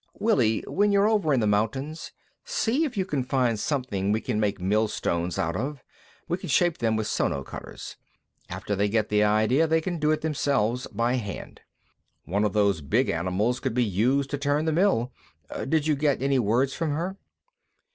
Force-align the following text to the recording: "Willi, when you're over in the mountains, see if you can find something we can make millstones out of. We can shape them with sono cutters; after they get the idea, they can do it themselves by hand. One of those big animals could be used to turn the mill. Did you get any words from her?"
"Willi, 0.17 0.63
when 0.65 0.91
you're 0.91 1.07
over 1.07 1.31
in 1.31 1.41
the 1.41 1.45
mountains, 1.45 2.11
see 2.43 2.85
if 2.85 2.97
you 2.97 3.05
can 3.05 3.23
find 3.23 3.59
something 3.59 4.11
we 4.11 4.19
can 4.19 4.39
make 4.39 4.59
millstones 4.59 5.37
out 5.37 5.55
of. 5.55 5.83
We 6.27 6.39
can 6.39 6.49
shape 6.49 6.79
them 6.79 6.95
with 6.95 7.05
sono 7.05 7.43
cutters; 7.43 7.97
after 8.49 8.75
they 8.75 8.89
get 8.89 9.09
the 9.09 9.23
idea, 9.23 9.67
they 9.67 9.79
can 9.79 9.99
do 9.99 10.09
it 10.09 10.21
themselves 10.21 10.87
by 10.91 11.17
hand. 11.17 11.61
One 12.25 12.43
of 12.43 12.53
those 12.53 12.81
big 12.81 13.09
animals 13.09 13.59
could 13.59 13.75
be 13.75 13.83
used 13.83 14.31
to 14.31 14.39
turn 14.39 14.65
the 14.65 14.71
mill. 14.71 15.11
Did 15.69 15.85
you 15.85 15.95
get 15.95 16.19
any 16.19 16.39
words 16.39 16.73
from 16.73 16.89
her?" 16.95 17.17